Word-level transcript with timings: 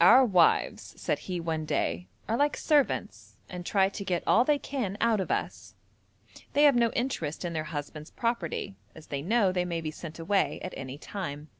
'Our 0.00 0.24
wives,' 0.24 1.00
said 1.00 1.20
he 1.30 1.38
one 1.38 1.64
day, 1.64 2.08
'are 2.28 2.36
like 2.36 2.56
servants, 2.56 3.36
and 3.48 3.64
try 3.64 3.88
to 3.88 4.04
get 4.04 4.24
all 4.26 4.44
they 4.44 4.58
can 4.58 4.96
out 5.00 5.20
of 5.20 5.30
us; 5.30 5.76
they 6.54 6.64
have 6.64 6.74
no 6.74 6.90
interest 6.94 7.44
in 7.44 7.52
their 7.52 7.62
husband's 7.70 8.10
property, 8.10 8.74
as 8.96 9.06
they 9.06 9.22
know 9.22 9.52
they 9.52 9.64
may 9.64 9.80
be 9.80 9.92
sent 9.92 10.18
away 10.18 10.58
at 10.60 10.74
any 10.76 10.98
time.' 10.98 11.50